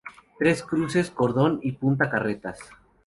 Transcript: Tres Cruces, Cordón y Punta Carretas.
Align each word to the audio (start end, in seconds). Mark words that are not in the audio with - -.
Tres 0.39 0.63
Cruces, 0.63 1.11
Cordón 1.11 1.59
y 1.61 1.73
Punta 1.73 2.09
Carretas. 2.09 2.57